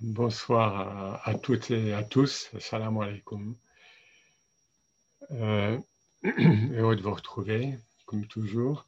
[0.00, 2.50] Bonsoir à, toutes et à tous.
[2.58, 3.56] Salam alaikum.
[5.32, 5.78] Euh,
[6.22, 8.86] heureux de vous retrouver, comme toujours.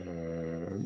[0.00, 0.78] Euh,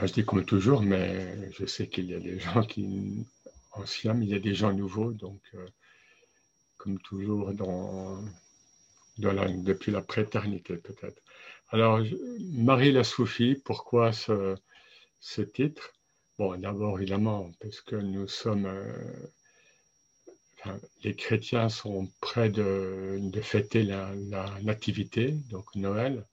[0.00, 3.26] je dis comme toujours, mais je sais qu'il y a des gens qui
[3.72, 5.66] anciens, mais il y a des gens nouveaux, donc euh,
[6.76, 7.52] comme toujours
[9.18, 11.20] depuis la préternité peut-être.
[11.68, 12.00] Alors,
[12.52, 15.92] Marie la Soufie, pourquoi ce titre?
[16.42, 18.66] Bon, d'abord, évidemment, parce que nous sommes.
[18.66, 19.22] Euh,
[21.04, 24.10] les chrétiens sont près de, fêter la,
[24.64, 26.26] nativité, donc Noël.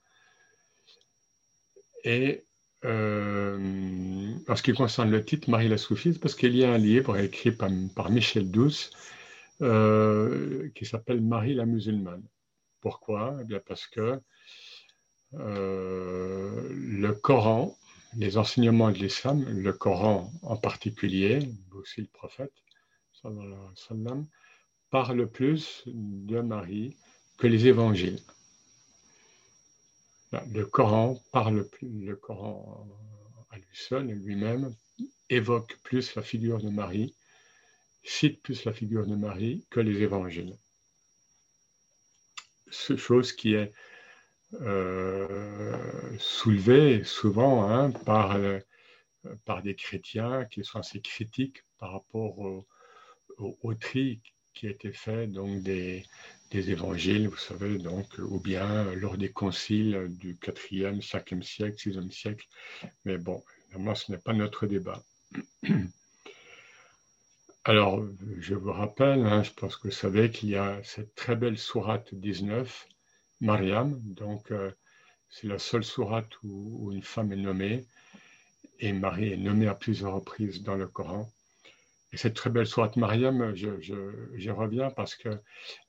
[2.02, 2.42] Et
[2.84, 6.78] euh, en ce qui concerne le titre, Marie la Soufie, parce qu'il y a un
[6.78, 7.70] livre écrit par,
[8.10, 8.90] Michel Douce
[9.62, 12.24] euh, qui s'appelle Marie la musulmane.
[12.80, 13.36] Pourquoi?
[13.40, 14.20] Eh bien Parce que
[15.32, 17.76] le Coran
[18.14, 21.40] les enseignements de l'islam, le Coran en particulier,
[21.72, 22.52] aussi le prophète,
[24.90, 26.96] parle plus de Marie
[27.38, 28.20] que les évangiles.
[30.52, 32.88] Le Coran parle le Coran
[33.50, 34.74] à lui seul, lui-même,
[35.28, 37.14] évoque plus la figure de Marie,
[38.04, 40.56] cite plus la figure de Marie que les évangiles.
[42.70, 43.72] Ce chose qui est
[44.54, 48.58] euh, soulevé souvent hein, par, euh,
[49.44, 52.66] par des chrétiens qui sont assez critiques par rapport au,
[53.38, 54.20] au, tri
[54.52, 56.04] qui a été fait donc des,
[56.50, 62.10] des, évangiles, vous savez, donc, ou bien lors des conciles du 4e, 5e siècle, 6e
[62.10, 62.46] siècle.
[63.04, 65.02] Mais bon, évidemment, ce n'est pas notre débat.
[67.64, 68.04] Alors,
[68.38, 71.58] je vous rappelle, hein, je pense que vous savez qu'il y a cette très belle
[71.58, 72.88] sourate 19
[73.40, 73.98] Mariam.
[74.02, 74.70] Donc, euh,
[75.28, 77.86] c'est la seule sourate où, une femme est nommée.
[78.78, 81.30] Et Marie est nommée à plusieurs reprises dans le Coran.
[82.12, 85.40] Et cette très belle sourate Mariam, j'y reviens parce que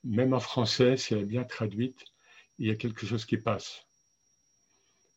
[0.03, 1.99] même en français, si elle est bien traduite,
[2.59, 3.87] il y a quelque chose qui passe.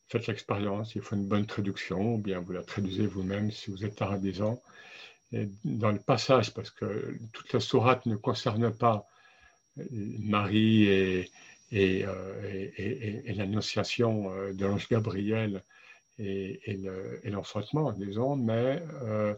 [0.09, 3.85] Faites l'expérience, il faut une bonne traduction, ou bien vous la traduisez vous-même si vous
[3.85, 4.63] êtes arabisant.
[5.33, 9.07] Et dans le passage, parce que toute la sourate ne concerne pas
[9.91, 11.31] Marie et,
[11.75, 15.65] euh, et, l'annonciation euh, de l'ange Gabriel
[16.19, 16.79] et,
[17.25, 19.35] l'enfantement, disons, mais euh,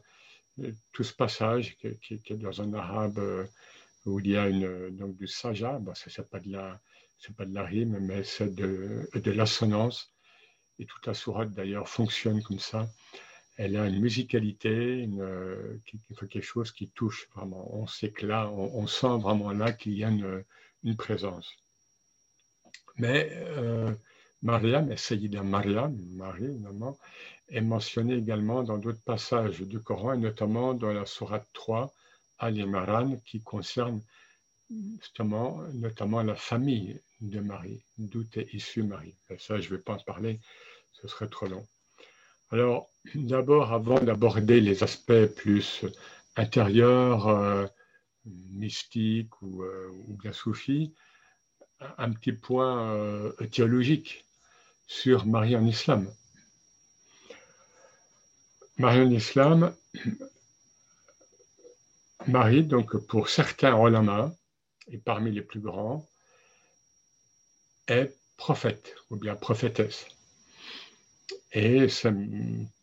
[0.92, 3.48] tout ce passage qui, est dans un arabe
[4.04, 4.50] où il y a
[4.90, 6.80] donc du saja, bon, ce n'est pas, de la,
[7.36, 10.12] pas de la rime, mais c'est de, l'assonance.
[10.78, 12.86] Et toute la sourate d'ailleurs fonctionne comme ça.
[13.56, 15.08] Elle a une musicalité,
[16.30, 17.74] quelque chose qui touche vraiment.
[17.74, 21.56] On sait que là, on, sent vraiment là qu'il y a une présence.
[22.98, 23.92] Mais euh,
[24.42, 26.98] Mariam, et Sayyida Mariam, Marie, maman,
[27.48, 31.92] est mentionnée également dans d'autres passages du Coran, et notamment dans la Sourate 3,
[32.38, 34.00] Al-Imran, qui concerne
[35.00, 39.14] justement, notamment la famille de Marie, d'où est issue Marie.
[39.38, 40.40] ça, je ne vais pas en parler,
[40.92, 41.66] ce serait trop long.
[42.50, 45.84] Alors, d'abord, avant d'aborder les aspects plus
[46.36, 47.66] intérieurs, euh,
[48.24, 50.92] mystiques ou, euh, ou bien soufis,
[51.98, 54.24] un petit point euh, théologique
[54.86, 56.10] sur Marie en islam.
[58.78, 59.74] Marie en islam,
[62.26, 64.34] Marie, donc pour certains ulama,
[64.88, 66.06] et parmi les plus grands,
[67.88, 70.06] est prophète ou bien prophétesse.
[71.52, 71.86] Et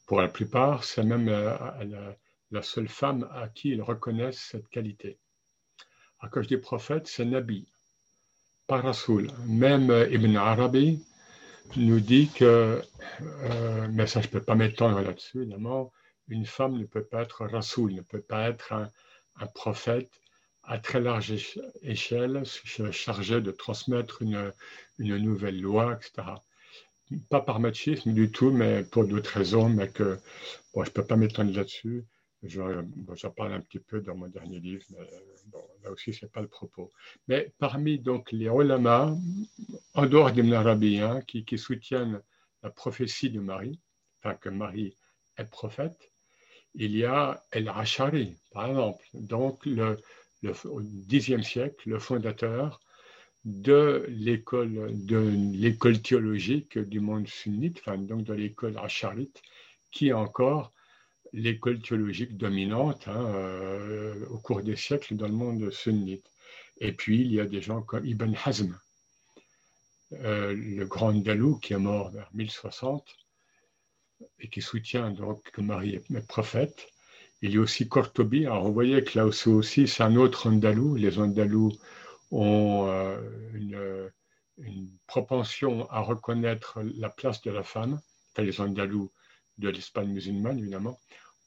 [0.08, 2.16] pour la plupart, c'est même la,
[2.52, 5.18] la, seule femme à qui ils reconnaissent cette qualité.
[6.20, 7.68] Alors, quand je dis prophète, c'est Nabi
[8.68, 9.30] pas Rasoul.
[9.46, 11.04] Même euh, Ibn Arabi
[11.76, 12.82] nous dit que,
[13.22, 15.92] euh, mais ça je ne peux pas m'étendre là-dessus évidemment,
[16.28, 18.90] une femme ne peut pas être Rasoul, ne peut pas être un,
[19.48, 20.12] prophète
[20.64, 21.34] à très large
[21.82, 22.44] échelle,
[22.92, 24.54] chargé de transmettre une,
[25.00, 26.36] une nouvelle loi, etc.
[27.30, 30.18] Pas par machisme du tout, mais pour d'autres raisons, mais que
[30.74, 32.06] bon, je ne peux pas m'étendre là-dessus.
[32.46, 35.08] J'en parle un petit peu dans mon dernier livre, mais
[35.84, 36.92] là aussi, ce n'est pas le propos.
[37.28, 39.16] Mais parmi donc les ulama,
[39.94, 42.22] en dehors des arabiens, qui, qui, soutiennent
[42.62, 43.80] la prophétie de Marie,
[44.20, 44.98] enfin que Marie
[45.38, 46.12] est prophète,
[46.76, 49.98] il y a El Ashari, par exemple, donc le,
[50.42, 52.82] le, au Xe siècle, le fondateur
[53.46, 55.18] de l'école de
[55.54, 59.42] l'école théologique du monde sunnite, enfin donc de l'école acharite,
[59.92, 60.73] qui encore
[61.34, 66.26] l'école théologique dominante hein, euh, au cours des siècles dans le monde sunnite.
[66.80, 68.78] Et puis, il y a des gens comme Ibn Hazm,
[70.14, 73.04] euh, le grand Dalou qui est mort vers 1060
[74.40, 76.88] et qui soutient donc que Marie est prophète.
[77.42, 78.46] Il y a aussi Cortobi.
[78.46, 80.96] Alors, vous voyez que là aussi, c'est un autre Andalou.
[80.96, 81.74] Les Andalous
[82.32, 83.20] ont euh,
[83.54, 84.10] une,
[85.08, 88.00] propension à reconnaître la place de la femme.
[88.32, 89.12] Enfin, les Andalous
[89.58, 90.98] de l'Espagne musulmane, évidemment,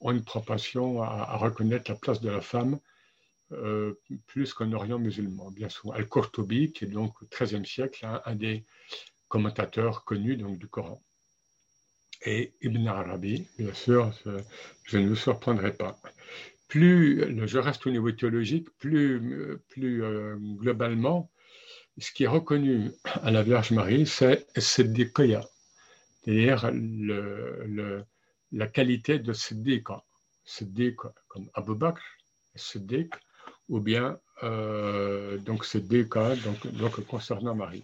[0.01, 2.79] ont une propension à, reconnaître la place de la femme
[3.53, 3.93] euh,
[4.25, 5.93] plus qu'en Orient musulman, bien sûr.
[5.93, 8.65] Al-Qurtubi, qui est donc au XIIIe siècle, un des
[9.27, 11.01] commentateurs connus donc, du Coran
[12.25, 14.11] et Ibn Arabi, bien sûr,
[14.83, 15.99] je ne vous surprendrai pas.
[16.67, 19.21] Plus je reste au niveau théologique, plus,
[19.77, 21.31] euh, globalement,
[21.97, 25.47] ce qui est reconnu à la Vierge Marie, c'est Siddiqiyya,
[26.23, 28.03] c'est-à-dire le,
[28.51, 30.03] la qualité de Siddiqa.
[30.43, 30.97] Siddiq
[31.27, 32.01] comme Abu Bakr,
[32.55, 33.13] Siddiq,
[33.69, 35.65] ou bien euh, donc
[36.77, 37.83] donc concernant Marie.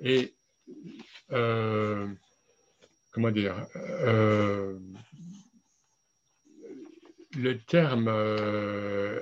[0.00, 0.34] Et
[1.32, 2.08] euh,
[3.12, 4.78] comment dire, euh,
[7.36, 9.20] le terme, euh,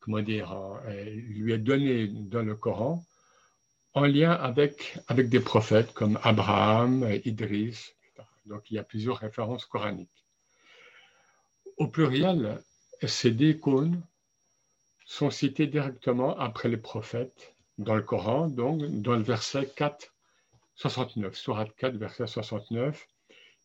[0.00, 3.04] comment dire, lui est donné dans le Coran
[3.94, 7.95] en lien avec, avec des prophètes comme Abraham, Idris.
[8.46, 10.24] Donc il y a plusieurs références coraniques.
[11.76, 12.58] Au pluriel,
[13.06, 14.00] ces décônes
[15.04, 20.12] sont cités directement après les prophètes dans le Coran, donc dans le verset 4
[20.76, 23.08] 69, Surat 4, verset 69,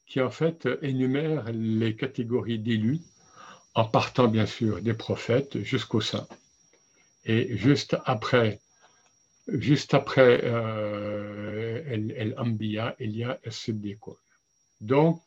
[0.06, 3.00] qui en fait énumère les catégories d'élus,
[3.76, 6.28] en partant bien sûr des prophètes jusqu'aux saints.
[7.26, 8.60] Et juste après,
[9.48, 14.16] euh, El-Ambiya, il y a Siddiqun.
[14.82, 15.22] Donc,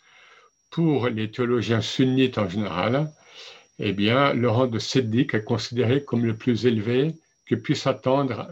[0.71, 3.11] pour les théologiens sunnites en général,
[3.79, 7.15] eh bien, le rang de Siddiq est considéré comme le plus élevé
[7.47, 8.49] que puisse, atteindre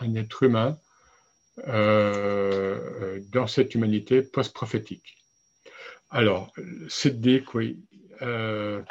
[0.00, 0.78] un être humain
[1.68, 5.16] euh, dans cette humanité post-prophétique.
[6.10, 6.52] Alors,
[6.88, 7.78] Siddiq, oui,
[8.22, 8.82] euh,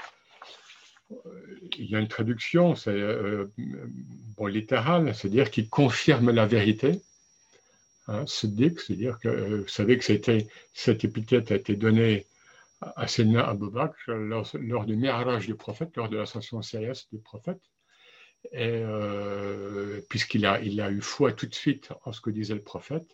[1.77, 7.01] il y a une traduction, c'est euh, bon, littérale, c'est-à-dire qui confirme la vérité.
[8.11, 12.27] Hein, Siddiq, c'est-à-dire que vous savez que c'était, cette épithète a été donnée
[12.81, 17.61] à Sénat Abu Bakr lors, du mirage du prophète, lors de l'ascension céleste du prophète
[18.53, 22.61] euh, puisqu'il a, il a eu foi tout de suite en ce que disait le
[22.61, 23.07] prophète,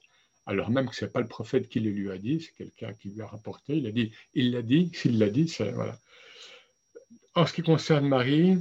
[0.46, 2.94] alors même que ce n'est pas le prophète qui le lui a dit, c'est quelqu'un
[2.94, 6.00] qui lui a rapporté, il a dit, il l'a dit, s'il l'a dit, c'est voilà.
[7.36, 8.58] En ce qui concerne Marie,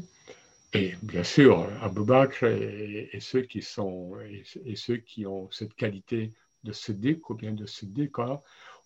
[0.73, 4.19] et bien sûr, Abou Bakr et, ceux qui sont
[4.65, 6.33] et, ceux qui ont cette qualité
[6.65, 8.19] de Siddiq ou bien de Siddiq,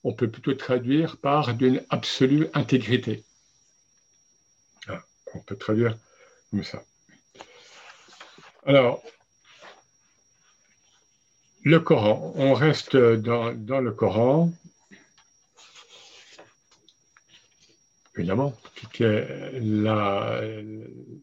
[0.05, 3.25] on peut plutôt traduire par d'une absolue intégrité.
[4.88, 5.03] Ah,
[5.35, 5.99] on peut traduire
[6.50, 6.82] comme ça.
[8.67, 9.03] Alors,
[11.62, 14.53] le Coran, on reste dans, le Coran,
[18.16, 18.52] évidemment,
[19.00, 20.40] est la,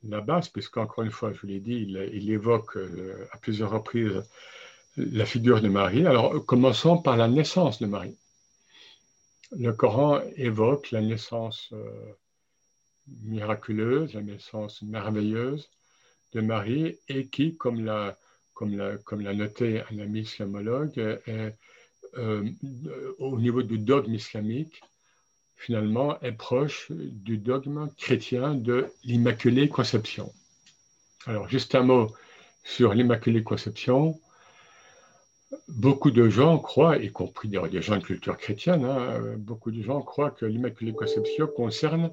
[0.04, 4.24] la base, puisqu'encore une fois, je vous l'ai dit, il, évoque euh, à plusieurs reprises
[4.96, 6.08] la figure de Marie.
[6.08, 8.18] Alors, commençons par la naissance de Marie.
[9.52, 12.14] Le Coran évoque la naissance euh,
[13.24, 15.70] miraculeuse, la naissance merveilleuse
[16.34, 18.18] de Marie et qui, comme l'a
[18.54, 21.56] comme comme noté un ami islamologue, est,
[22.18, 22.50] euh,
[23.20, 24.82] au niveau du dogme islamique,
[25.58, 30.32] finalement, est proche du dogme chrétien de l'Immaculée Conception.
[31.26, 32.14] Alors, juste un mot
[32.64, 34.20] sur l'Immaculée Conception.
[35.68, 40.02] Beaucoup de gens croient, y compris des gens de culture chrétienne, hein, beaucoup de gens
[40.02, 42.12] croient que l'Immaculée Conception concerne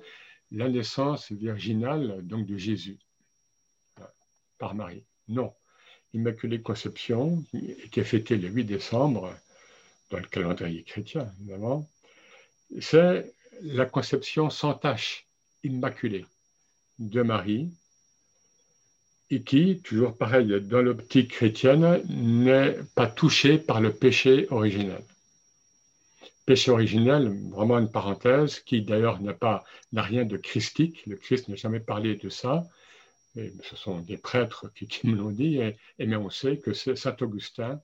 [0.51, 2.99] la naissance virginale donc de Jésus
[4.59, 5.05] par Marie.
[5.29, 5.53] Non.
[6.13, 7.45] Immaculée Conception,
[7.91, 9.35] qui est fêtée le 8 décembre,
[10.11, 11.89] dans le calendrier chrétien, évidemment,
[12.81, 15.27] c'est la conception sans tache,
[15.63, 16.27] immaculée,
[16.99, 17.71] de Marie,
[19.31, 25.03] et qui, toujours pareil, dans l'optique chrétienne, n'est pas touchée par le péché originel.
[26.47, 31.07] Péché originel, vraiment une parenthèse, qui d'ailleurs n'a rien de christique.
[31.07, 32.65] Le Christ n'a jamais parlé de ça
[33.63, 37.17] ce sont des prêtres qui, me l'ont dit, et, mais on sait que c'est Saint
[37.21, 37.81] Augustin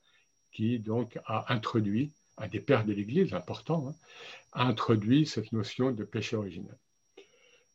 [0.52, 3.94] qui donc a introduit, un des pères de l'Église important, hein,
[4.52, 6.76] a introduit cette notion de péché originel.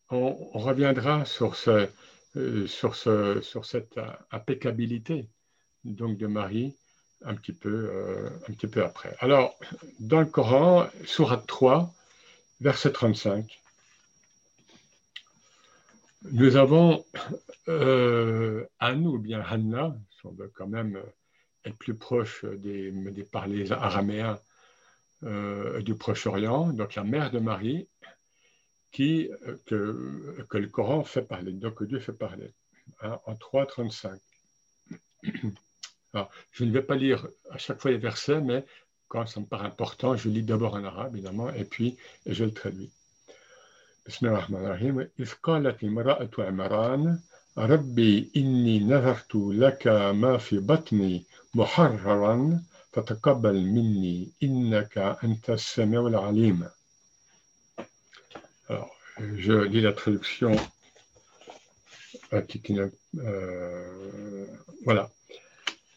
[0.10, 4.00] On, reviendra euh, sur, ce, sur cette
[4.32, 5.30] impeccabilité
[5.84, 6.76] donc de Marie
[7.24, 9.16] un petit peu, euh, un petit peu après.
[9.20, 9.58] Alors,
[10.00, 11.92] dans le Coran, Surat 3,
[12.62, 13.62] verset 35,
[16.32, 17.06] nous avons
[17.68, 19.96] euh, Anne ou bien Hanna,
[20.32, 21.00] veut quand même
[21.66, 24.40] être plus proche des, des parlers araméens
[25.25, 27.89] euh, du Proche-Orient, donc la mère de Marie,
[28.93, 29.31] qui,
[29.67, 32.53] que, que, le Coran fait parler, donc que Dieu fait parler,
[33.03, 34.19] hein, en 3.35.
[36.13, 38.65] Alors, je ne vais pas lire à chaque fois les versets, mais
[39.07, 42.53] quand ça me paraît important, je lis d'abord en arabe, évidemment, et puis je le
[42.53, 42.91] traduis.
[44.07, 47.21] بسم الله الرحمن الرحيم إذ قالت امرأة عمران
[47.59, 49.87] ربي إني نذرت لك
[50.23, 52.61] ما في بطني محررا
[52.95, 56.69] فتقبل مني إنك أنت السميع العليم
[58.69, 60.53] Alors, je lis la traduction
[62.33, 64.47] euh,
[64.85, 65.11] voilà.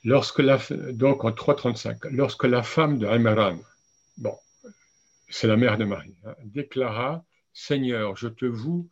[0.03, 0.59] Lorsque la,
[0.91, 3.57] donc en 3.35, lorsque la femme de Imran,
[4.17, 4.37] bon,
[5.29, 8.89] c'est la mère de Marie, hein, déclara Seigneur, je te voue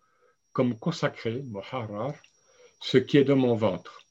[0.53, 2.13] comme consacré, Moharar,
[2.80, 4.06] ce qui est dans mon ventre.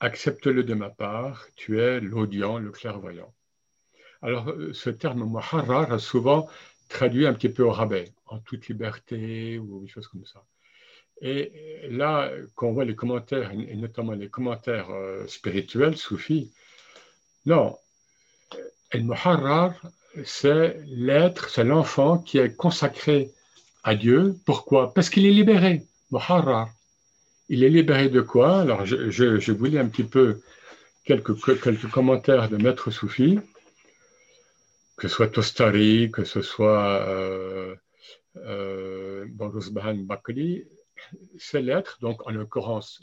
[0.00, 3.34] Accepte-le de ma part, tu es l'audient, le clairvoyant.
[4.21, 6.47] Alors, euh, ce terme Moharar a souvent
[6.89, 10.43] traduit un petit peu au rabais, en toute liberté ou des choses comme ça.
[11.21, 11.51] Et
[11.89, 16.51] là, quand on voit les commentaires, et notamment les commentaires euh, spirituels, soufis,
[17.45, 17.77] non,
[18.91, 19.73] El Muharrar,
[20.25, 23.31] c'est l'être, c'est l'enfant qui est consacré
[23.83, 24.35] à Dieu.
[24.45, 24.93] Pourquoi?
[24.93, 25.83] Parce qu'il est libéré.
[26.11, 26.69] Muharrar.
[27.49, 28.61] Il est libéré de quoi?
[28.61, 30.41] Alors, je, je, vous lis un petit peu
[31.05, 33.39] quelques, quelques commentaires de Maître Soufi,
[35.01, 37.75] que ce soit Tostari, que ce soit euh,
[38.35, 40.65] euh, Bakri.
[41.39, 43.01] C'est l'être, donc en l'occurrence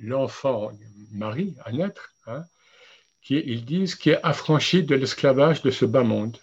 [0.00, 0.72] l'enfant,
[1.12, 2.42] Marie, un être, hein,
[3.22, 6.36] qui, ils disent, qui est affranchi de l'esclavage de ce bas monde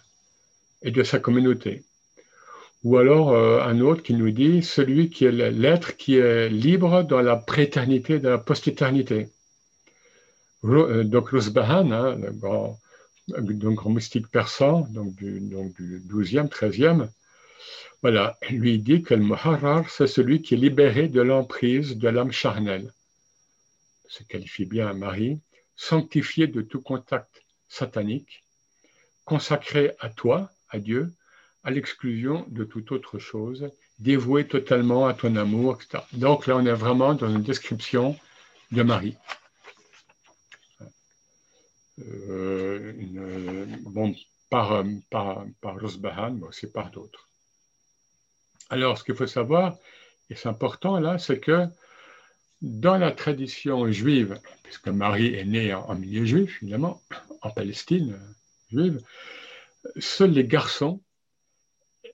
[0.80, 1.84] et de sa communauté.
[2.82, 7.02] Ou alors euh, un autre qui nous dit celui qui est l'être qui est libre
[7.02, 9.28] dans la préternité, dans la post-éternité.
[10.64, 12.78] Euh, donc Rusbahan, hein, le grand,
[13.28, 17.08] grand, mystique persan, donc du, donc du 12e, 13e,
[18.02, 22.30] voilà, lui dit que le Muharrar, c'est celui qui est libéré de l'emprise de l'âme
[22.30, 22.92] charnelle.
[24.08, 25.40] Se qualifie bien Marie,
[25.74, 28.44] sanctifié de tout contact satanique,
[29.24, 31.12] consacré à toi, à Dieu,
[31.64, 33.68] à l'exclusion de toute autre chose,
[33.98, 36.04] dévoué totalement à ton amour, etc.
[36.12, 38.16] Donc là, on est vraiment dans une description
[38.70, 39.16] de Marie.
[41.98, 44.14] Euh, bon,
[44.50, 47.28] par, par, par Rosbahan, mais aussi par d'autres.
[48.70, 49.76] Alors, ce qu'il faut savoir,
[50.30, 51.66] et c'est important là, c'est que
[52.60, 57.00] dans la tradition juive, puisque Marie est née en, milieu juif, évidemment,
[57.42, 59.00] en Palestine euh, juive,
[59.98, 61.00] seuls les garçons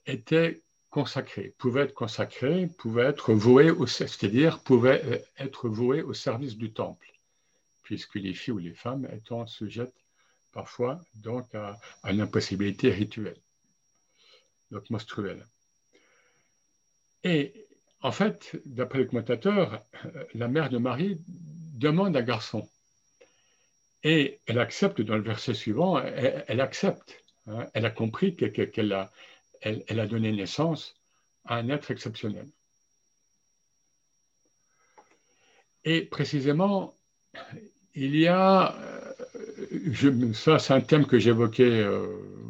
[0.06, 6.12] était consacré, pouvait être consacré, pouvait être voué, au, c'est-à-dire pouvait euh, être voué au
[6.12, 7.13] service du temple,
[7.84, 10.04] puisque les filles ou les femmes étant sujettes
[10.52, 13.40] parfois donc à, une impossibilité rituelle,
[14.70, 15.46] donc menstruelle.
[17.22, 17.66] Et
[18.00, 22.68] en fait, d'après le commentateur, euh, la mère de Marie demande un garçon.
[24.02, 27.24] Et elle accepte dans le verset suivant, elle, accepte.
[27.46, 27.66] Hein.
[27.72, 29.10] elle a compris qu'elle a,
[29.62, 30.94] elle, a donné naissance
[31.46, 32.46] à un être exceptionnel.
[35.84, 36.94] Et précisément,
[37.94, 38.74] il y a,
[39.72, 42.06] euh, ça c'est un thème que j'évoquais euh,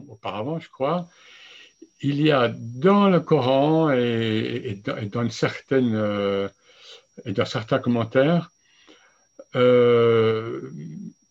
[0.09, 1.09] auparavant, je crois,
[2.01, 6.49] il y a dans le Coran et, euh,
[7.27, 8.51] dans certains commentaires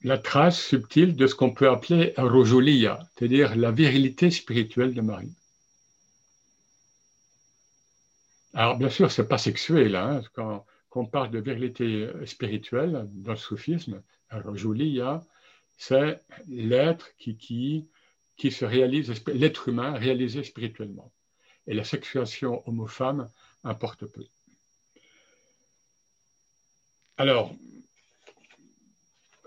[0.04, 5.34] la trace subtile de ce qu'on peut appeler Rojuliya, c'est-à-dire la virilité spirituelle de Marie.
[8.54, 9.96] Alors, bien sûr, ce n'est pas sexuel.
[9.96, 10.66] Hein, quand,
[10.96, 14.56] on parle de virilité spirituelle dans le soufisme, alors
[15.78, 17.88] c'est l'être qui, qui,
[18.38, 21.12] qui se réalise, l'être humain réalisé spirituellement.
[21.68, 23.30] Et la sexuation homo-femme
[23.64, 24.26] importe peu.
[27.18, 27.54] Alors,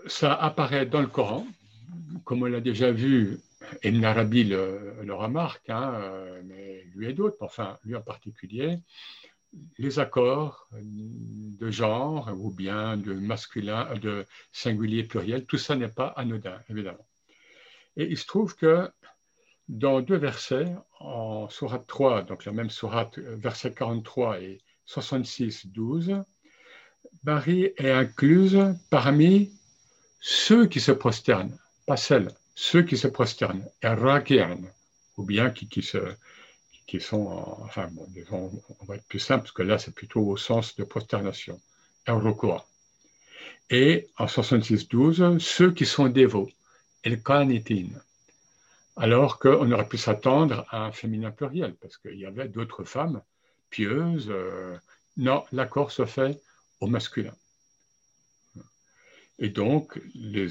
[0.07, 1.45] ça apparaît dans le Coran,
[2.23, 3.39] comme on l'a déjà vu
[3.83, 8.79] Ibn Arabi le, le remarque, hein, euh, mais lui et d'autres, enfin lui en particulier,
[9.77, 16.07] les accords de genre ou bien de masculin, de singulier pluriel, tout ça n'est pas
[16.17, 17.07] anodin, évidemment.
[17.95, 18.89] Et il se trouve que
[19.67, 26.23] dans deux versets, en sourate 3, donc la même sourate, verset 43 et 66, 12,
[27.23, 29.51] Marie est incluse parmi
[30.19, 33.69] ceux qui se prosternent, pas celles ceux qui se prosternent,
[35.17, 35.99] ou bien qui, qui, se,
[36.87, 37.27] qui sont,
[37.61, 38.07] enfin, bon,
[38.79, 41.61] on va être plus simple, parce que là, c'est plutôt au sens de prosternation,
[43.69, 46.49] Et en 66-12, ceux qui sont dévots,
[47.03, 47.21] el
[48.95, 53.21] alors qu'on aurait pu s'attendre à un féminin pluriel, parce qu'il y avait d'autres femmes,
[53.69, 54.33] pieuse.
[55.17, 56.41] non, l'accord se fait
[56.79, 57.35] au masculin.
[59.39, 60.47] Et donc, les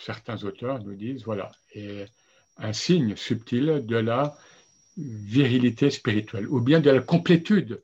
[0.00, 2.06] certains auteurs nous disent, voilà, et
[2.56, 4.36] un signe subtil de la
[4.96, 7.82] virilité spirituelle, ou bien de la complétude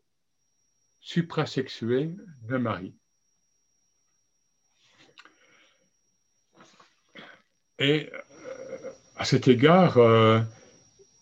[1.01, 2.15] suprasexuée
[2.49, 2.95] de Marie.
[7.79, 8.19] Et euh,
[9.17, 10.41] à cet égard, euh,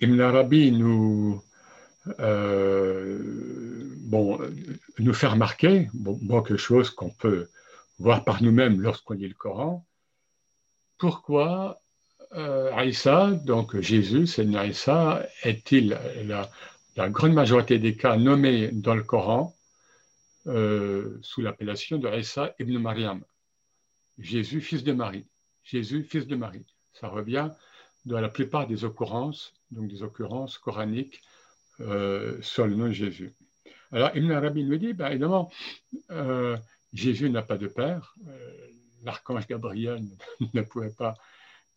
[0.00, 1.42] Ibn Arabi nous,
[2.20, 3.18] euh,
[4.00, 4.38] bon,
[4.99, 5.88] nous fait remarquer
[6.30, 7.49] quelque chose qu'on peut
[7.99, 9.87] voir par nous-mêmes lorsqu'on lit le Coran,
[10.99, 11.80] pourquoi
[12.35, 19.03] euh, Aïssa, donc Jésus, c'est Aïssa, est-il la, grande majorité des cas nommé dans le
[19.03, 19.55] Coran
[20.47, 23.23] euh, sous l'appellation de Aïssa ibn Mariam,
[24.19, 25.27] Jésus, fils de Marie.
[25.65, 26.65] Jésus, fils de Marie.
[26.95, 27.51] Ça revient
[28.07, 31.21] dans la plupart des occurrences, donc des occurrences coraniques
[31.81, 33.35] euh, sur le nom de Jésus.
[33.93, 35.51] Alors, Ibn Arabi nous dit, ben, évidemment,
[36.11, 36.57] euh,
[36.93, 38.15] Jésus n'a pas de père.
[39.03, 40.03] L'archange Gabriel
[40.55, 41.15] ne pouvait pas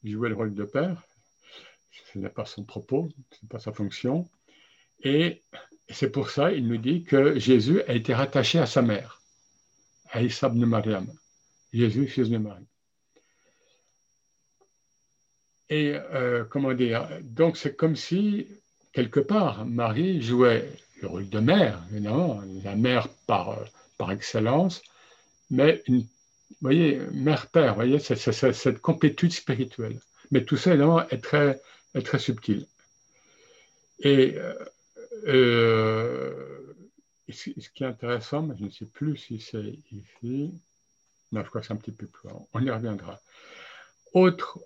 [0.03, 1.03] jouer le rôle de père.
[2.11, 4.27] Ce n'est pas son propos, ce n'est pas sa fonction.
[5.01, 5.41] Et
[5.89, 9.21] c'est pour ça, il nous dit que Jésus a été rattaché à sa mère,
[10.09, 11.07] à Issa ibn Mariam.
[11.73, 12.67] Jésus, fils de Marie.
[15.69, 18.47] Et euh, comment dire Donc c'est comme si,
[18.91, 20.69] quelque part, Marie jouait
[21.01, 23.57] le rôle de mère, évidemment, la mère par,
[23.97, 24.83] par excellence,
[25.49, 26.05] mais une,
[26.61, 29.99] voyez, mère-père, voyez, cette complétude spirituelle.
[30.31, 31.61] Mais tout ça, évidemment, est très,
[31.93, 32.65] est très subtil.
[33.99, 34.53] Et euh,
[35.27, 36.75] euh,
[37.29, 40.53] ce qui est intéressant, mais je ne sais plus si c'est ici,
[41.31, 43.19] non, je crois que c'est un petit peu plus loin, on y reviendra.
[44.13, 44.59] Autre,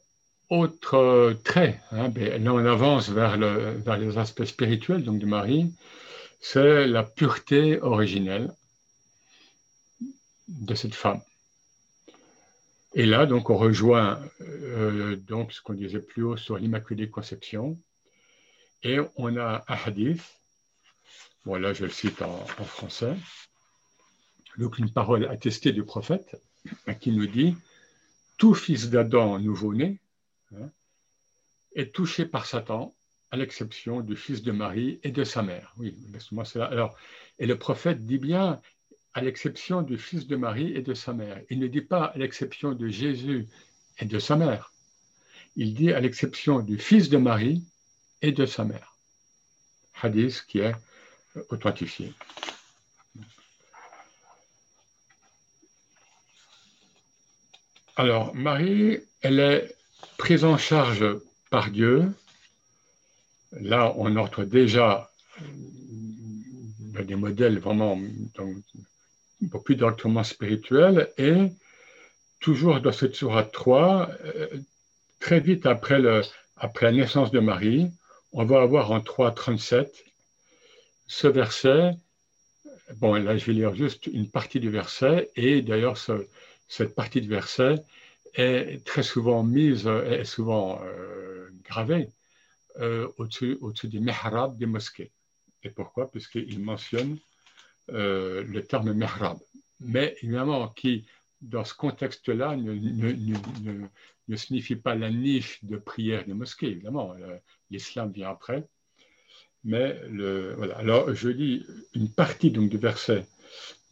[0.49, 5.25] autre trait, hein, ben, là on avance vers, le, vers les aspects spirituels donc de
[5.25, 5.73] Marie,
[6.39, 8.53] c'est la pureté originelle
[10.47, 11.21] de cette femme.
[12.97, 17.79] Et là, donc, on rejoint euh, donc ce qu'on disait plus haut sur l'Immaculée Conception.
[18.81, 20.23] Et on a un hadith,
[21.45, 23.15] bon là je le cite en, français,
[24.57, 26.41] donc une parole attestée du prophète
[26.99, 27.55] qui nous dit
[28.37, 29.99] Tout fils d'Adam nouveau-né
[30.55, 30.69] hein,
[31.75, 32.95] est touché par Satan,
[33.29, 35.71] à l'exception du fils de Marie et de sa mère.
[35.77, 35.95] Oui,
[36.45, 36.97] c'est Alors,
[37.37, 38.59] et le prophète dit bien
[39.17, 41.41] à l'exception du fils de Marie et de sa mère.
[41.49, 43.47] Il ne dit pas à l'exception de Jésus
[43.97, 44.71] et de sa mère.
[45.55, 47.63] Il dit à l'exception du fils de Marie
[48.21, 48.95] et de sa mère.
[49.99, 50.75] Hadith qui est
[51.49, 52.13] authentifié.
[57.95, 59.75] Alors, Marie, elle est
[60.17, 61.03] prise en charge
[61.49, 62.13] par Dieu.
[63.53, 65.09] Là, on entre déjà
[67.03, 67.99] des modèles vraiment
[69.41, 71.51] beaucoup directement spirituel, et
[72.39, 74.47] toujours dans cette sourate 3, euh,
[75.19, 76.21] très vite après, le,
[76.55, 77.89] après la naissance de Marie,
[78.33, 79.89] on va avoir en 3.37
[81.07, 81.95] ce verset.
[82.97, 85.97] Bon, là, je vais lire juste une partie du verset, et d'ailleurs,
[86.67, 87.75] cette partie du verset
[88.33, 92.09] est très souvent mise, est souvent euh, gravée
[92.79, 95.11] euh, au-dessus, au-dessus des mihrab des mosquées.
[95.63, 96.11] Et pourquoi?
[96.11, 97.17] Puisqu'il mentionne
[97.90, 99.38] euh, le terme mihrab,
[99.80, 101.06] mais évidemment qui,
[101.40, 103.88] dans ce contexte-là, ne, ne,
[104.28, 107.36] ne, signifie pas la niche de prière des mosquées, évidemment, euh,
[107.70, 108.66] l'islam vient après.
[109.64, 110.76] Mais le, voilà.
[110.78, 113.26] Alors, je lis une partie donc, du verset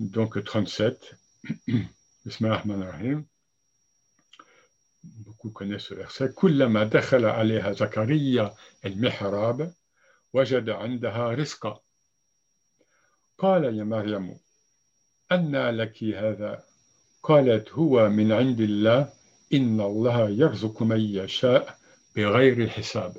[0.01, 1.17] donc 37.
[5.03, 6.29] Beaucoup connaissent ce verset.
[6.35, 8.55] كلما دخل عليها زكريا
[8.87, 9.75] المحراب
[10.33, 11.81] وجد عندها رزقا
[13.39, 14.37] قال يا مريم
[15.33, 16.65] أنى لك هذا
[17.23, 19.13] قالت هو من عند الله
[19.53, 21.79] إن الله يرزق من يشاء
[22.17, 23.17] بغير حساب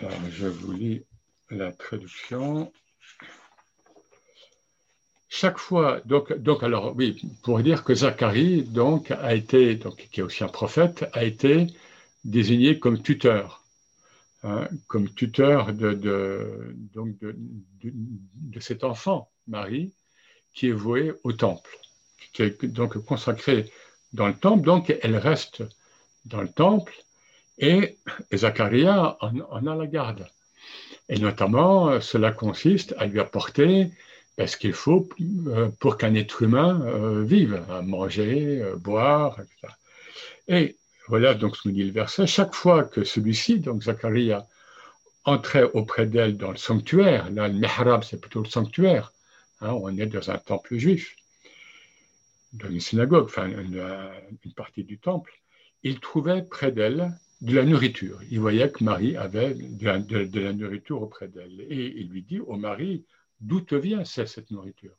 [0.00, 1.02] alors je vous lis
[1.50, 2.72] la traduction.
[5.28, 10.20] Chaque fois, donc, donc alors oui, pour dire que Zacharie, donc, a été, donc, qui
[10.20, 11.66] est aussi un prophète, a été
[12.24, 13.59] désigné comme tuteur
[14.43, 17.35] Hein, comme tuteur de, donc de,
[17.83, 19.93] de, cet enfant, Marie,
[20.55, 21.69] qui est voué au temple,
[22.33, 23.71] qui est donc consacré
[24.13, 25.63] dans le temple, donc elle reste
[26.25, 26.91] dans le temple
[27.59, 27.99] et
[28.33, 30.27] Zacharia en, a la garde.
[31.07, 33.91] Et notamment, cela consiste à lui apporter
[34.43, 35.07] ce qu'il faut
[35.47, 39.73] euh, pour qu'un être humain euh, vive, à manger, euh, boire, etc.
[40.47, 40.77] Et
[41.11, 42.25] voilà donc ce que nous dit le verset.
[42.25, 44.47] Chaque fois que celui-ci, donc Zacharia,
[45.25, 49.11] entrait auprès d'elle dans le sanctuaire, là, le mihrab, c'est plutôt le sanctuaire,
[49.59, 51.17] hein, on est dans un temple juif,
[52.53, 53.83] dans une synagogue, enfin une,
[54.55, 55.33] partie du temple,
[55.83, 58.21] il trouvait près d'elle de la nourriture.
[58.29, 61.59] Il voyait que Marie avait de la, nourriture auprès d'elle.
[61.69, 63.03] Et il lui dit au mari,
[63.41, 64.95] d'où te vient cette nourriture?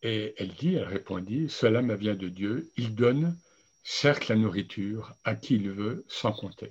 [0.00, 3.36] Et elle dit, elle répondit, cela me vient de Dieu, il donne
[3.82, 6.70] certes la nourriture à qui il veut sans compter.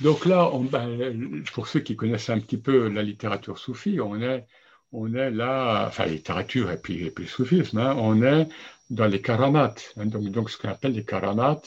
[0.00, 4.46] Donc là, ben, pour ceux qui connaissent un petit peu la littérature soufie, on est,
[4.92, 8.48] on est là, enfin littérature et puis, le soufisme, hein, on est
[8.90, 11.62] dans les karamat, hein, donc, donc, ce qu'on appelle les karamat,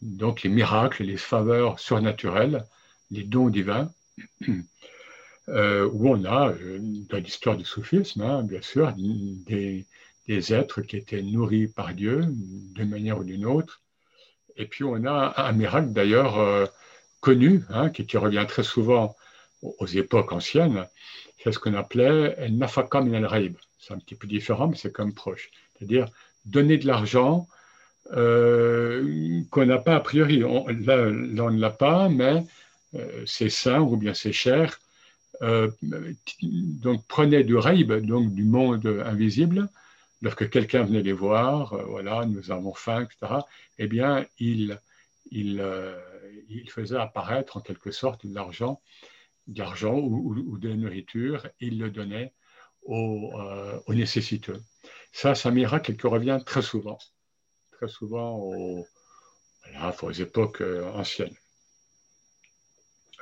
[0.00, 2.64] donc les miracles, les faveurs surnaturelles,
[3.10, 3.90] les dons divins,
[5.48, 6.78] euh, où on a, euh,
[7.10, 9.86] dans l'histoire du soufisme, hein, bien sûr, des,
[10.28, 13.80] des êtres qui étaient nourris par Dieu d'une manière ou d'une autre.
[14.56, 16.66] Et puis on a un miracle d'ailleurs euh,
[17.20, 19.16] connu, hein, qui, revient très souvent
[19.62, 20.86] aux, époques anciennes,
[21.42, 25.14] c'est ce qu'on appelait nafaka min al C'est un petit peu différent, mais c'est comme
[25.14, 25.50] proche.
[25.72, 26.06] C'est-à-dire
[26.44, 27.48] donner de l'argent
[28.12, 30.44] euh, qu'on n'a pas a priori.
[30.44, 31.08] On, là,
[31.46, 32.44] on ne l'a pas, mais
[32.94, 34.78] euh, c'est sain ou bien c'est cher.
[35.40, 39.68] donc prenez du raib, donc du monde invisible,
[40.20, 43.40] lorsque quelqu'un venait les voir, euh, voilà, nous avons faim, etc.,
[43.78, 46.00] eh bien, euh,
[46.48, 48.80] il faisait apparaître en quelque sorte de l'argent,
[49.46, 52.32] d'argent ou, de la nourriture, il le donnait
[52.82, 54.60] aux, euh, nécessiteux.
[55.12, 56.98] Ça, c'est un miracle qui revient très souvent,
[57.72, 58.84] très souvent aux,
[60.18, 60.62] époques
[60.94, 61.34] anciennes.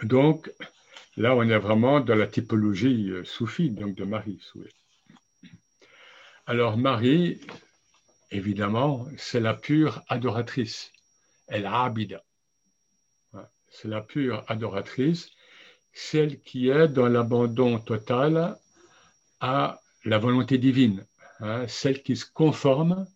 [0.03, 0.51] Donc,
[1.17, 4.41] là, on est vraiment dans la typologie soufie, donc de Marie.
[6.49, 7.41] Alors Marie,
[8.31, 10.93] évidemment, c'est la pure adoratrice.
[11.49, 12.23] Elle abida.
[13.69, 15.31] C'est la pure adoratrice,
[15.93, 18.57] celle qui est dans l'abandon total
[19.41, 21.05] à la volonté divine,
[21.41, 23.09] hein, celle qui se conforme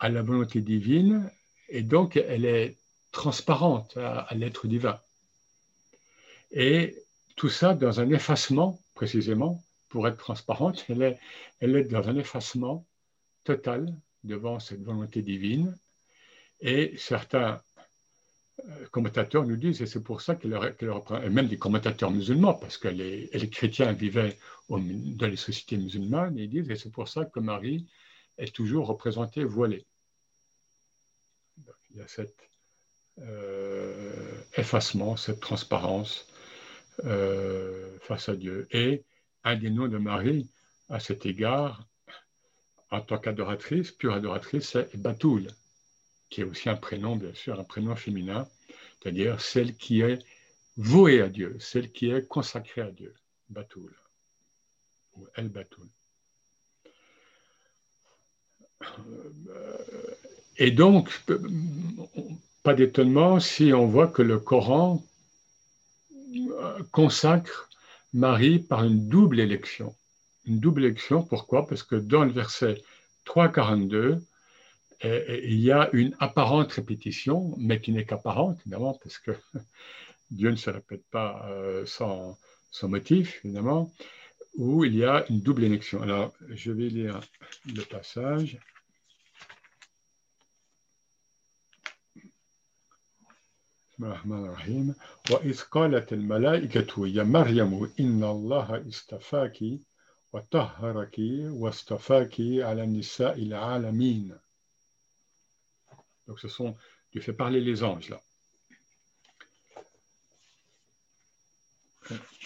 [0.00, 1.30] à la volonté divine
[1.68, 2.76] et donc elle est
[3.12, 4.98] transparente à l'être divin.
[6.50, 6.96] Et
[7.36, 12.86] tout ça dans un effacement, précisément, pour être transparente, elle est, dans un effacement
[13.44, 15.76] total devant cette volonté divine.
[16.60, 17.60] Et certains
[18.66, 22.54] euh, commentateurs nous disent, et c'est pour ça qu'elle reprend, et même des commentateurs musulmans,
[22.54, 24.36] parce que les, les chrétiens vivaient
[24.68, 27.86] dans les sociétés musulmanes, ils disent, et c'est pour ça que Marie
[28.36, 29.86] est toujours représentée voilée.
[31.90, 32.48] il y a cet
[33.20, 36.28] euh, effacement, cette transparence
[37.04, 38.68] euh, face à Dieu.
[38.70, 39.04] Et
[39.48, 40.46] un des noms de Marie
[40.90, 41.86] à cet égard,
[42.90, 45.46] en tant qu'adoratrice, pure adoratrice, c'est Batoul,
[46.28, 48.46] qui est aussi un prénom, bien sûr, un prénom féminin,
[49.00, 50.18] c'est-à-dire celle qui est
[50.76, 53.14] vouée à Dieu, celle qui est consacrée à Dieu,
[53.48, 53.94] Batoul,
[55.16, 55.88] ou El Batoul.
[60.58, 61.10] Et donc,
[62.62, 65.02] pas d'étonnement si on voit que le Coran
[66.92, 67.67] consacre
[68.12, 69.94] Marie par une double élection.
[70.46, 71.66] Une double élection, pourquoi?
[71.66, 72.82] Parce que dans le verset
[73.26, 74.20] 3.42,
[75.00, 79.32] eh, eh, il y a une apparente répétition, mais qui n'est qu'apparente, évidemment, parce que
[80.30, 82.38] Dieu ne se répète pas euh, sans,
[82.70, 83.92] sans, motif, évidemment,
[84.56, 86.02] où il y a une double élection.
[86.02, 87.20] Alors, je vais lire
[87.66, 88.58] le passage.
[93.99, 94.95] الرحمن الرحيم
[95.31, 99.59] وإذ قالت الملائكة يا مريم إن الله استفاك
[100.33, 101.15] وطهرك
[101.61, 104.39] واستفاك على النساء العالمين
[106.27, 106.75] Donc ce sont,
[107.11, 108.21] Dieu fait parler les anges là.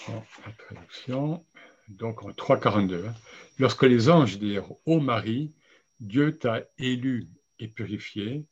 [0.07, 1.45] En la traduction,
[1.87, 3.07] donc en 3.42.
[3.07, 3.15] Hein.
[3.59, 5.53] Lorsque les anges dirent Ô Marie,
[5.99, 7.27] Dieu t'a élu
[7.59, 8.45] et purifié,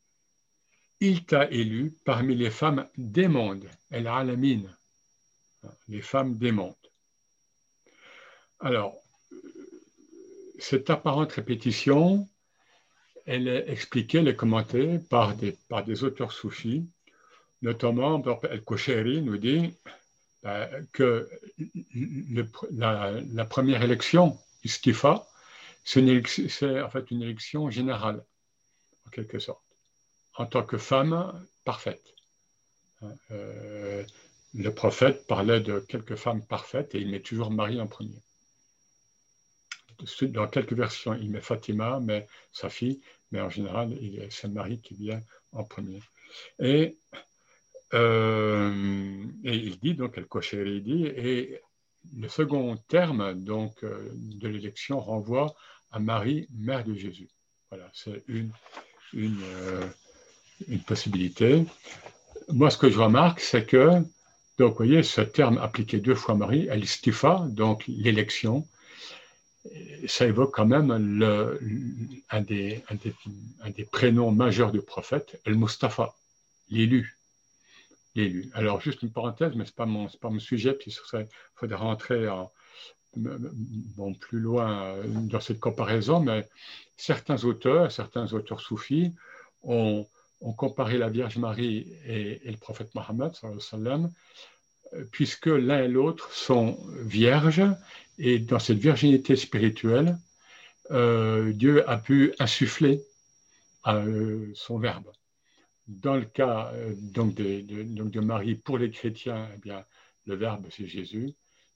[1.01, 4.71] il t'a élu parmi les femmes des mondes, El Alamine,
[5.89, 6.75] les femmes des mondes.
[8.61, 8.95] Alors,
[10.59, 12.29] cette apparente répétition,
[13.25, 16.87] elle est expliquée, elle est commentée par des, auteurs soufis,
[17.63, 19.75] notamment El-Kosheri nous dit
[20.45, 21.31] euh, que
[22.71, 25.27] la, première élection, Istifa,
[25.83, 28.23] c'est en fait une élection générale,
[29.07, 29.70] en quelque sorte
[30.41, 31.15] en tant que femme
[31.65, 32.15] parfaite.
[33.31, 34.03] Euh,
[34.55, 38.23] le prophète parlait de quelques femmes parfaites et il met toujours Marie en premier.
[40.23, 43.01] Dans quelques versions, il met Fatima, mais sa fille,
[43.31, 43.87] mais en général,
[44.31, 45.23] c'est Marie qui vient
[45.53, 46.01] en premier.
[46.59, 46.97] Et
[47.93, 51.61] Euh, il dit donc, el il dit, et
[52.17, 55.57] le second terme donc de l'élection renvoie
[55.91, 57.29] à Marie, mère de Jésus.
[57.69, 58.53] Voilà, c'est une,
[60.69, 61.65] une possibilité.
[62.49, 64.03] Moi, ce que je remarque, c'est que,
[64.59, 68.67] donc, vous voyez, ce terme appliqué deux fois Marie, el stifa, donc l'élection,
[70.07, 70.91] ça évoque quand même
[72.31, 72.83] un, des,
[73.91, 76.15] prénoms majeurs du prophète, El Mustafa,
[76.71, 77.17] l'élu.
[78.15, 78.51] L'élu.
[78.55, 81.77] Alors, juste une parenthèse, mais ce n'est pas, mon, pas mon sujet, puis il faudrait
[81.77, 82.27] rentrer
[83.17, 86.49] bon, plus loin dans cette comparaison, mais
[86.97, 89.13] certains auteurs, certains auteurs soufis
[89.63, 90.07] ont,
[90.41, 94.11] ont comparé la Vierge Marie et, le prophète Mohammed, sallam,
[95.13, 97.63] puisque l'un et l'autre sont vierges,
[98.19, 100.19] et dans cette virginité spirituelle,
[100.91, 103.03] euh, Dieu a pu insuffler
[103.87, 105.11] euh, son verbe.
[105.87, 109.85] Dans le cas euh, donc de, Marie, pour les chrétiens, eh bien,
[110.27, 111.33] le verbe c'est Jésus.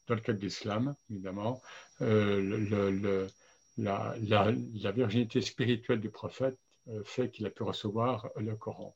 [0.07, 1.63] Dans le cas de l'islam, évidemment,
[2.01, 3.27] le,
[3.79, 4.15] la,
[4.93, 6.59] virginité spirituelle du prophète
[7.05, 8.95] fait qu'il a pu recevoir le Coran.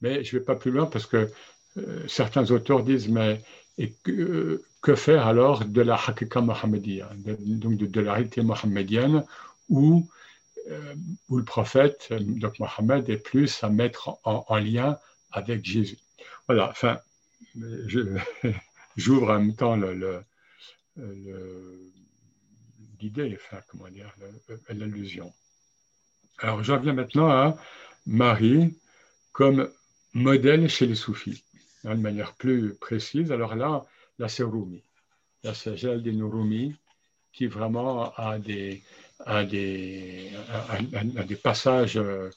[0.00, 1.30] Mais je ne vais pas plus loin parce que
[1.78, 3.42] euh, certains auteurs disent, mais
[3.78, 9.24] et que, que, faire alors de la hakika mohammedia, donc de, la réalité mohammedienne,
[9.68, 10.08] où,
[10.68, 10.94] euh,
[11.28, 14.98] où le prophète, donc Mohammed, est plus à mettre en, lien
[15.30, 15.98] avec Jésus.
[16.46, 16.98] Voilà, enfin,
[18.96, 19.76] j'ouvre en même temps
[23.00, 24.12] l'idée, enfin, comment dire,
[24.68, 25.32] l'allusion.
[26.40, 27.56] Alors, j'en viens maintenant à
[28.06, 28.76] Marie
[29.32, 29.70] comme
[30.14, 31.44] modèle chez les soufis.
[31.84, 33.32] Hein, de manière plus précise.
[33.32, 33.86] Alors là,
[34.18, 34.82] là c'est Rumi.
[35.42, 36.74] Là, c'est Jaldin Rumi
[37.32, 38.82] qui vraiment a des,
[41.42, 42.28] passages euh,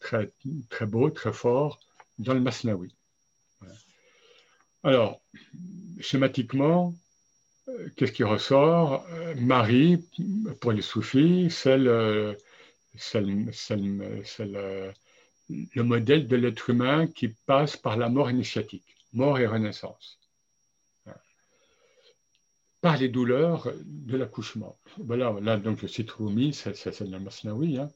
[0.00, 0.30] très,
[0.70, 1.80] très beaux, très forts
[2.18, 2.94] dans le Masnawi.
[4.82, 5.20] Alors,
[5.98, 6.94] schématiquement,
[7.68, 9.04] euh, qu'est-ce qui ressort?
[9.36, 10.04] Marie,
[10.60, 12.38] pour les soufis, c'est le,
[13.14, 14.92] le,
[15.74, 20.18] le modèle de l'être humain qui passe par la mort initiatique, mort et renaissance,
[22.80, 24.76] par les douleurs de l'accouchement.
[24.98, 27.78] Voilà, là donc je cite Rumi, c'est le Masnaoui.
[27.78, 27.90] Hein.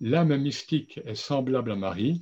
[0.00, 2.20] L'âme mystique est semblable à Marie.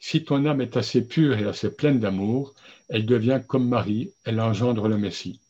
[0.00, 2.54] Si ton âme est assez pure et assez pleine d'amour,
[2.88, 5.40] elle devient comme Marie, elle engendre le Messie.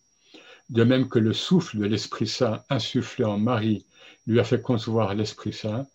[0.70, 3.84] De même que le souffle de l'Esprit Saint insufflé en Marie
[4.26, 5.86] lui a fait concevoir l'Esprit Saint,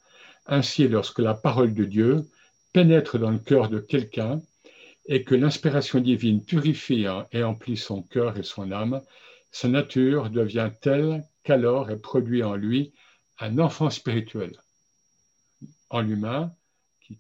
[0.48, 2.26] ainsi lorsque la parole de Dieu,
[2.74, 4.42] pénètre dans le cœur de quelqu'un
[5.06, 9.02] et que l'inspiration divine purifie et emplit son cœur et son âme,
[9.52, 12.94] sa nature devient telle qu'alors est produit en lui
[13.40, 14.58] un enfant spirituel.
[15.90, 16.54] En l'humain,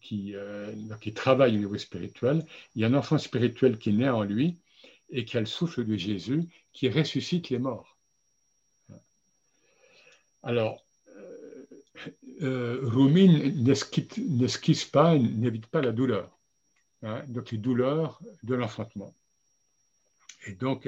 [0.01, 4.09] qui, euh, qui, travaille au niveau spirituel, il y a un enfant spirituel qui naît
[4.09, 4.57] en lui
[5.09, 7.97] et qui a le souffle de Jésus qui ressuscite les morts.
[10.43, 10.85] Alors,
[12.41, 16.37] euh, Rumi n'esquisse pas, n'évite pas la douleur.
[17.03, 19.13] Hein, donc les douleurs de l'enfantement.
[20.47, 20.87] Et donc,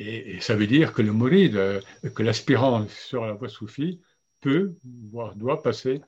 [0.00, 1.80] et, ça veut dire que le mouride, euh,
[2.14, 4.00] que l'aspirant sur la voie soufie
[4.40, 4.74] peut,
[5.12, 6.00] voire doit passer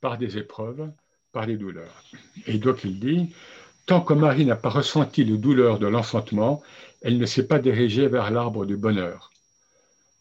[0.00, 0.90] par des épreuves,
[1.32, 2.02] par des douleurs.
[2.46, 3.34] Et donc il dit,
[3.84, 6.62] tant que Marie n'a pas ressenti les douleurs de l'enfantement,
[7.02, 9.30] elle ne s'est pas dirigée vers l'arbre du bonheur.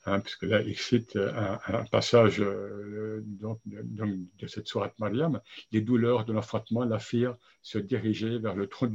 [0.08, 5.42] Hein, puisque là, il cite un, passage euh, de, cette sourate Mariam,
[5.72, 8.92] les douleurs de l'enfantement la firent se diriger vers le, tronc,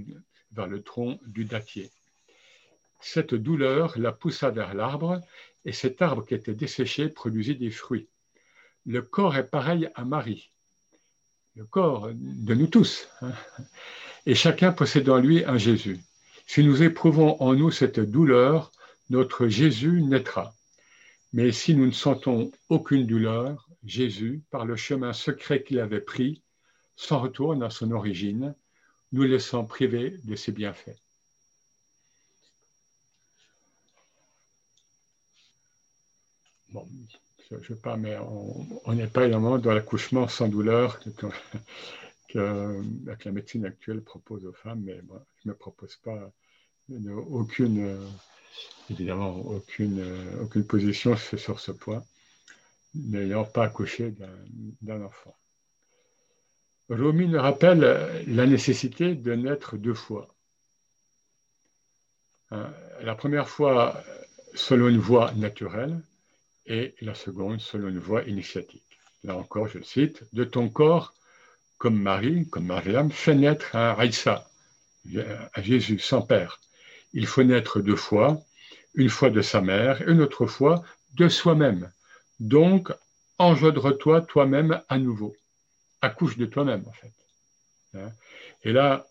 [0.52, 1.90] vers le tronc du dattier.
[3.00, 5.20] Cette douleur la poussa vers l'arbre,
[5.64, 8.08] et cet arbre qui était desséché produisit des fruits.
[8.86, 10.52] Le corps est pareil à Marie,
[11.56, 13.32] le corps de nous tous, hein,
[14.26, 15.98] et chacun possède en lui un Jésus.
[16.46, 18.70] Si nous éprouvons en nous cette douleur,
[19.10, 20.54] notre Jésus naîtra.
[21.32, 26.42] Mais si nous ne sentons aucune douleur, Jésus, par le chemin secret qu'il avait pris,
[26.96, 28.54] s'en retourne à son origine,
[29.12, 30.98] nous laissant privés de ses bienfaits.
[36.72, 36.86] Bon,
[37.48, 41.00] je ne sais pas, mais on n'est pas évidemment dans l'accouchement sans douleur
[42.28, 42.82] que,
[43.24, 46.30] la médecine actuelle propose aux femmes, mais je ne me propose pas
[47.30, 47.98] aucune
[48.90, 50.04] évidemment aucune,
[50.40, 52.02] aucune position sur ce point,
[52.94, 54.14] n'ayant pas accouché
[54.82, 55.34] d'un enfant.
[56.88, 60.34] Rumi nous rappelle la nécessité de naître deux fois.
[62.50, 62.72] Hein,
[63.02, 64.02] la première fois
[64.54, 66.00] selon une voie naturelle
[66.66, 68.98] et la seconde selon une voie initiatique.
[69.22, 71.14] Là encore, je cite, de ton corps,
[71.78, 74.50] comme Marie, comme Mariam, fait naître un Raïsa,
[75.52, 76.60] à Jésus sans père.
[77.12, 78.40] Il faut naître deux fois,
[78.94, 81.90] une fois de sa mère une autre fois de soi-même.
[82.38, 82.92] Donc,
[83.38, 85.34] engendre-toi toi-même à nouveau.
[86.00, 87.12] Accouche de toi-même, en fait.
[87.94, 88.12] Hein?
[88.62, 89.06] Et là,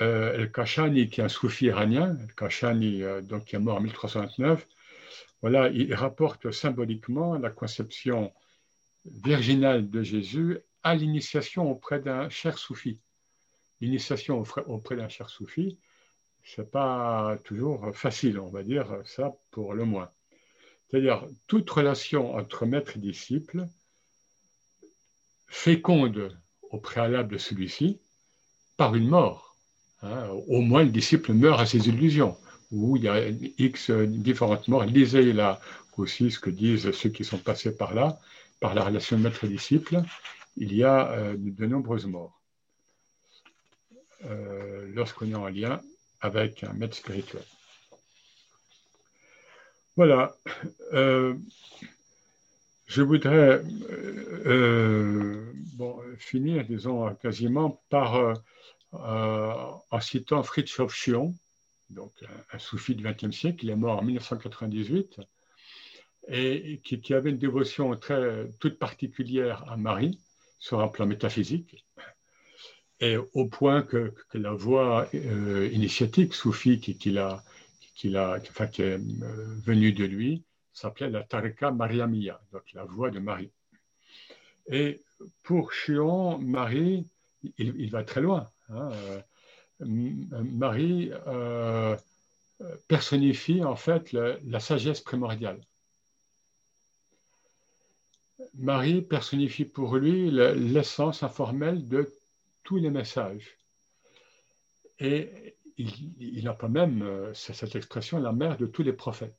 [0.00, 4.66] euh, El-Kashani, qui est un soufi iranien, El-Kashani, euh, donc, qui est mort en 1329,
[5.42, 8.32] voilà, il rapporte symboliquement la conception
[9.04, 13.00] virginale de Jésus à l'initiation auprès d'un cher soufi.
[13.80, 15.78] L'initiation auprès d'un cher soufi,
[16.58, 20.10] n'est pas toujours facile, on va dire ça pour le moins.
[20.90, 23.66] C'est-à-dire, toute relation entre maître et disciple
[25.48, 26.36] féconde
[26.70, 28.00] au préalable de celui-ci
[28.76, 29.56] par une mort.
[30.02, 30.28] Hein.
[30.48, 32.36] Au moins, le disciple meurt à ses illusions,
[32.70, 34.84] ou il y a X différentes morts.
[34.84, 35.60] Lisez là
[35.96, 38.18] aussi ce que disent ceux qui sont passés par là,
[38.60, 40.02] par la relation maître-disciple.
[40.56, 42.38] Il y a euh, de nombreuses morts
[44.24, 45.80] euh, lorsqu'on est en lien
[46.22, 47.42] avec un maître spirituel.
[49.96, 50.34] Voilà.
[50.94, 51.34] Euh,
[52.86, 53.62] je voudrais
[54.46, 55.52] euh,
[56.16, 58.34] finir, disons, quasiment par, euh,
[58.92, 61.34] en citant Fritjof Schuon,
[61.90, 62.12] donc
[62.52, 65.20] un, soufi du XXe siècle, il est mort en 1998,
[66.28, 70.18] et qui, qui, avait une dévotion très, toute particulière à Marie
[70.58, 71.84] sur un plan métaphysique
[73.02, 77.42] et au point que, la voix euh, initiatique soufie qui, a,
[77.96, 82.84] qui, a, enfin, qui est euh, venue de lui s'appelait la Tarika Mariamia, donc la
[82.84, 83.50] voix de Marie.
[84.68, 85.02] Et
[85.42, 87.04] pour Chion, Marie,
[87.58, 88.48] il, va très loin.
[88.70, 88.90] Hein,
[89.82, 89.94] euh,
[90.44, 91.10] Marie
[92.86, 95.60] personnifie en fait la sagesse primordiale.
[98.54, 102.08] Marie personnifie pour lui l'essence informelle de
[102.64, 103.58] tous les messages.
[104.98, 109.36] Et il, n'a pas même, euh, cette expression, la mère de tous les prophètes.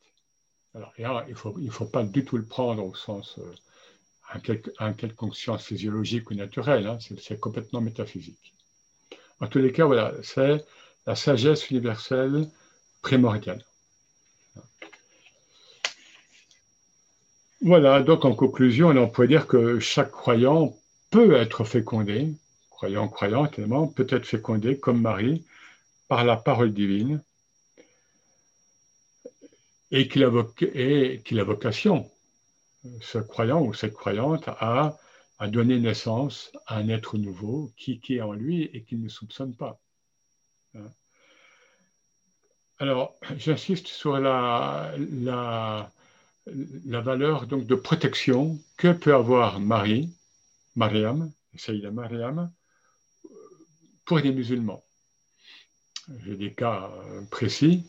[0.76, 4.40] Alors, il ne faut, il faut pas du tout le prendre au sens euh,
[4.80, 8.54] un, quelconque science physiologique ou naturelle, hein, c'est complètement métaphysique.
[9.40, 10.66] En tous les cas, voilà, c'est
[11.06, 12.50] la sagesse universelle
[13.02, 13.64] primordiale.
[17.62, 20.76] Voilà, donc en conclusion, on pourrait dire que chaque croyant
[21.12, 22.34] peut être fécondé
[22.84, 25.46] croyant, croyant tellement, peut être fécondé comme Marie
[26.10, 27.24] par la parole divine
[29.90, 30.44] et qu'il a,
[31.24, 32.12] qu'il vocation,
[33.00, 34.98] ce croyant ou cette croyante, à,
[35.48, 39.80] donner naissance à un être nouveau qui, est en lui et qui ne soupçonne pas.
[40.76, 40.92] Hein.
[42.80, 44.94] Alors, j'insiste sur la,
[46.46, 50.14] valeur donc, de protection que peut avoir Marie,
[50.76, 52.52] Mariam, Saïda Mariam,
[54.06, 54.84] pour des musulmans.
[56.26, 57.86] J'ai des cas euh, précis,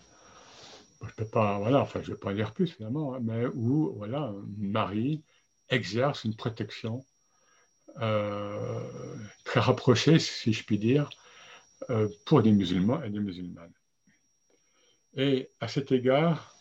[1.06, 3.46] je peux pas, voilà, enfin, je ne vais pas en dire plus finalement, hein, mais
[3.46, 5.22] où voilà, Marie
[5.68, 7.04] exerce une protection
[8.00, 8.80] euh,
[9.44, 11.10] très rapprochée, si je puis dire,
[11.90, 13.72] euh, pour des musulmans et des musulmanes.
[15.16, 16.56] Et à cet égard,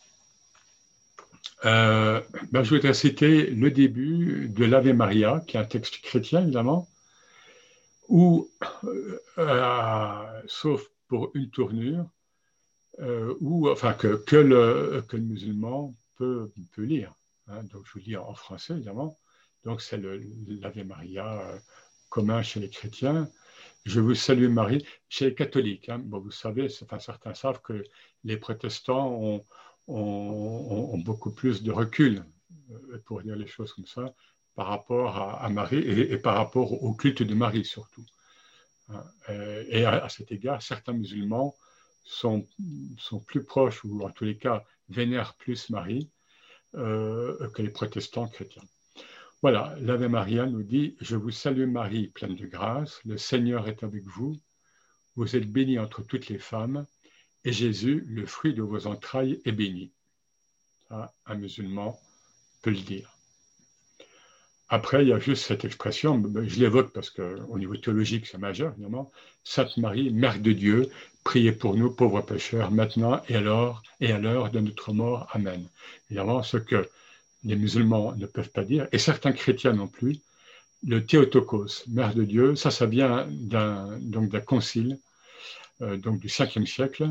[1.62, 2.22] ben,
[2.62, 6.88] je voudrais citer le début de l'Ave Maria, qui est un texte chrétien évidemment,
[8.08, 8.50] ou,
[9.38, 12.06] euh, sauf pour une tournure,
[13.00, 13.34] euh,
[13.70, 17.14] enfin, que, que, le, que, le, musulman peut, peut lire.
[17.48, 17.64] Hein.
[17.64, 19.18] donc, je vous lis en français, évidemment.
[19.64, 21.58] Donc, c'est l'Ave Maria euh,
[22.08, 23.28] commun chez les chrétiens.
[23.84, 25.88] Je vous salue Marie chez les catholiques.
[25.88, 25.98] Hein.
[25.98, 27.82] Bon, vous savez, enfin, certains savent que
[28.22, 29.44] les protestants ont,
[29.88, 32.24] ont, ont beaucoup plus de recul
[33.04, 34.14] pour dire les choses comme ça
[34.54, 38.04] par rapport à, Marie et, par rapport au culte de Marie surtout.
[38.88, 39.04] Hein,
[39.68, 41.54] et à, cet égard, certains musulmans
[42.04, 42.46] sont,
[42.98, 46.10] sont, plus proches, ou en tous les cas vénèrent plus Marie
[46.74, 48.62] euh, que les protestants chrétiens.
[49.42, 53.82] Voilà, l'Ave Maria nous dit Je vous salue Marie, pleine de grâce, le Seigneur est
[53.82, 54.36] avec vous,
[55.16, 56.86] vous êtes bénie entre toutes les femmes,
[57.44, 59.92] et Jésus, le fruit de vos entrailles, est béni.
[60.90, 61.98] un musulman
[62.62, 63.13] peut le dire.
[64.74, 68.72] Après, il y a juste cette expression, je l'évoque parce qu'au niveau théologique, c'est majeur,
[68.72, 69.12] évidemment.
[69.44, 70.90] Sainte Marie, Mère de Dieu,
[71.22, 75.28] priez pour nous, pauvres pécheurs, maintenant et alors, et à l'heure de notre mort.
[75.30, 75.64] Amen.
[76.10, 76.88] Évidemment, ce que
[77.44, 80.18] les musulmans ne peuvent pas dire, et certains chrétiens non plus,
[80.84, 84.98] le Théotokos, Mère de Dieu, ça, ça vient d'un, d'un concile,
[85.82, 87.10] euh, donc du 5e siècle,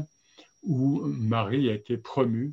[0.63, 2.51] où Marie a été promue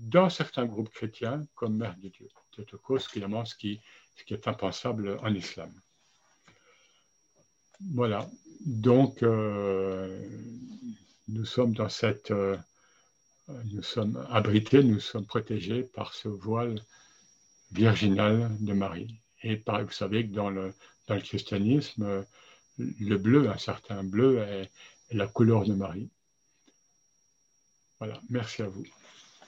[0.00, 2.26] dans certains groupes chrétiens comme Mère de Dieu.
[2.56, 3.80] Théotokos, évidemment, ce qui
[4.18, 5.72] ce qui est impensable en islam.
[7.94, 8.28] Voilà.
[8.66, 9.22] donc,
[11.28, 12.32] nous sommes dans cette,
[13.48, 16.82] nous sommes abrités, nous sommes protégés par ce voile
[17.70, 19.20] virginal de Marie.
[19.42, 20.74] Et par, vous savez que dans le,
[21.06, 22.26] christianisme,
[22.78, 24.70] le bleu, un certain bleu, est
[25.10, 26.10] la couleur de Marie.
[27.98, 28.84] Voilà, merci à vous.